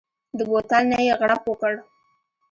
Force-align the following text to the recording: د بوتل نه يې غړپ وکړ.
د 0.37 0.39
بوتل 0.49 0.83
نه 0.91 0.99
يې 1.05 1.13
غړپ 1.19 1.43
وکړ. 1.47 1.73